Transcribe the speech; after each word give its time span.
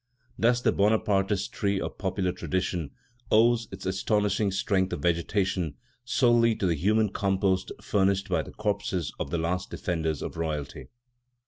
Thus 0.35 0.61
the 0.61 0.71
Bonapartist 0.71 1.53
tree 1.53 1.79
of 1.79 1.99
popular 1.99 2.31
tradition 2.31 2.89
owes 3.31 3.67
its 3.71 3.85
astonishing 3.85 4.49
strength 4.49 4.91
of 4.93 5.03
vegetation 5.03 5.75
solely 6.03 6.55
to 6.55 6.65
the 6.65 6.73
human 6.73 7.09
compost 7.09 7.71
furnished 7.79 8.27
by 8.27 8.41
the 8.41 8.51
corpses 8.53 9.13
of 9.19 9.29
the 9.29 9.37
last 9.37 9.69
defenders 9.69 10.23
of 10.23 10.37
royalty. 10.37 10.87